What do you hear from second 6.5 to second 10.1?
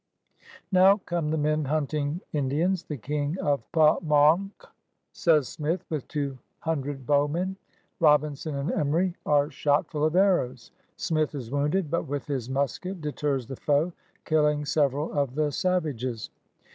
hundred bowmen. Robinson and Emry are shot full